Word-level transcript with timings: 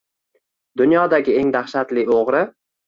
Dunyodagi 0.81 1.39
eng 1.43 1.55
dahshatli 1.59 2.09
oʻgʻri. 2.21 2.47